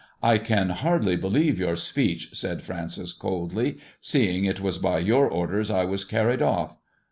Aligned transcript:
"I 0.33 0.39
can 0.39 0.71
hardly 0.71 1.15
believe 1.15 1.59
your 1.59 1.75
speech," 1.75 2.31
said 2.33 2.63
Francis 2.63 3.13
coldly, 3.13 3.77
Seeing 3.99 4.45
it 4.45 4.59
wae 4.59 4.79
by 4.81 4.97
your 4.97 5.29
orders 5.29 5.69
I 5.69 5.85
was 5.85 6.05
carried 6.05 6.41
off." 6.41 6.79